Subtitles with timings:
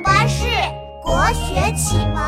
[0.00, 0.46] 巴士
[1.02, 2.22] 国学启蒙。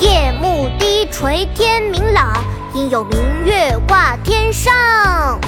[0.00, 2.42] 夜幕低垂，天明朗，
[2.74, 5.38] 应有明月挂天上。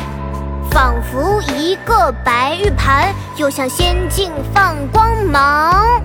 [0.70, 6.00] 仿佛一个白玉盘，又像仙境放光芒。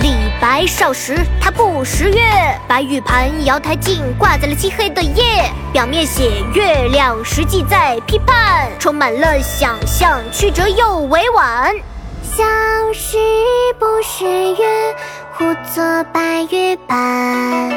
[0.00, 2.20] 李白少时，他不识月，
[2.68, 11.74] 白玉盘瑶台镜挂在了漆黑的夜，表面写月亮，实际在批判，充满了想象，曲折又委婉。
[12.22, 12.42] 小
[12.92, 13.16] 时
[13.78, 14.94] 不识月，
[15.32, 17.70] 呼作白玉盘，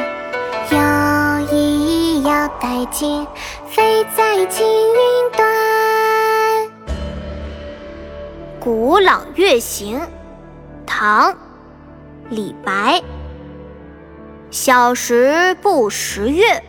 [0.70, 3.26] 又疑瑶台镜，
[3.70, 5.48] 飞在青云端。
[8.60, 9.98] 《古朗月行》
[10.84, 11.32] 唐·
[12.30, 13.02] 李白。
[14.50, 16.62] 小时不识月，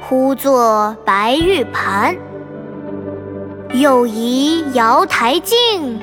[0.00, 2.16] 呼作白玉盘。
[3.72, 6.00] 又疑瑶台镜，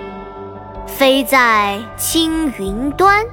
[0.85, 3.25] 飞在青云端。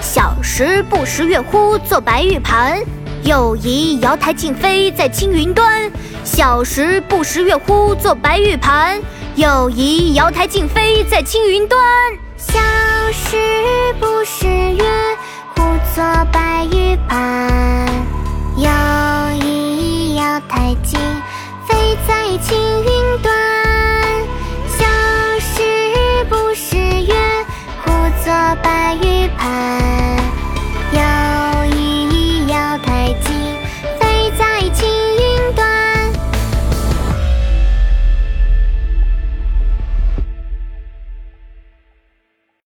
[0.00, 2.80] 小时不识月，呼作白玉盘。
[3.22, 5.90] 又疑瑶台镜，飞在青云端。
[6.24, 9.00] 小时不识月，呼作白玉盘。
[9.34, 11.80] 又疑瑶台镜，飞在青云端。
[12.36, 12.58] 小
[13.12, 13.36] 时
[14.00, 14.84] 不识月，
[15.54, 15.62] 呼
[15.94, 17.88] 作白玉盘。
[18.56, 18.68] 又
[19.46, 20.98] 疑瑶台镜，
[21.66, 22.77] 飞在青。